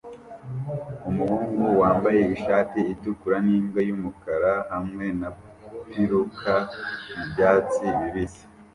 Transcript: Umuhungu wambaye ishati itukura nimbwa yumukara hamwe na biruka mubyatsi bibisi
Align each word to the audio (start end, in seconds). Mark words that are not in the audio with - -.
Umuhungu 1.09 1.65
wambaye 1.81 2.21
ishati 2.35 2.79
itukura 2.93 3.37
nimbwa 3.45 3.79
yumukara 3.87 4.53
hamwe 4.71 5.05
na 5.19 5.29
biruka 5.89 6.53
mubyatsi 7.15 7.85
bibisi 7.99 8.43